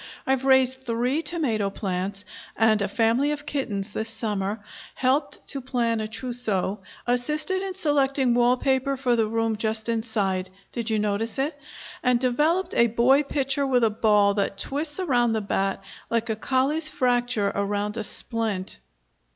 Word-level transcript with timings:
"I've 0.25 0.45
raised 0.45 0.81
three 0.87 1.21
tomato 1.21 1.69
plants 1.69 2.25
and 2.57 2.81
a 2.81 2.87
family 2.87 3.29
of 3.31 3.45
kittens 3.45 3.91
this 3.91 4.09
summer, 4.09 4.59
helped 4.95 5.47
to 5.49 5.61
plan 5.61 5.99
a 6.01 6.07
trousseau, 6.07 6.79
assisted 7.05 7.61
in 7.61 7.75
selecting 7.75 8.33
wall 8.33 8.57
paper 8.57 8.97
for 8.97 9.15
the 9.15 9.27
room 9.27 9.57
just 9.57 9.87
inside, 9.89 10.49
did 10.71 10.89
you 10.89 10.97
notice 10.97 11.37
it? 11.37 11.53
and 12.01 12.19
developed 12.19 12.73
a 12.73 12.87
boy 12.87 13.21
pitcher 13.21 13.67
with 13.67 13.83
a 13.83 13.91
ball 13.91 14.33
that 14.33 14.57
twists 14.57 14.99
around 14.99 15.33
the 15.33 15.39
bat 15.41 15.83
like 16.09 16.31
a 16.31 16.35
Colles 16.35 16.87
fracture 16.87 17.51
around 17.53 17.95
a 17.95 18.03
splint!" 18.03 18.79